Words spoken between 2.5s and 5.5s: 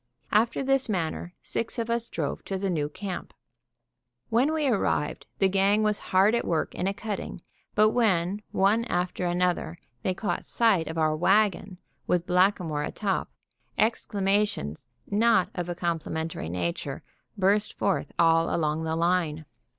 the new camp. When we arrived the